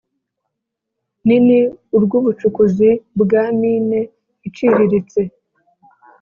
Nini 1.25 1.59
urw 1.95 2.11
ubucukuzi 2.19 2.89
bwa 3.21 3.43
mine 3.59 3.99
iciriritse 4.47 5.21